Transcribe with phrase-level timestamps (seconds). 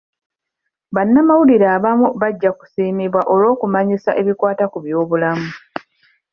[0.95, 5.49] Bannamawulire abamu bajja kusiimibwa olw'okumanyisa ebikwata ku by'obulamu.